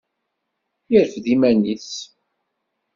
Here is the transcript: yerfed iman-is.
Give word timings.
yerfed 0.91 1.25
iman-is. 1.33 1.89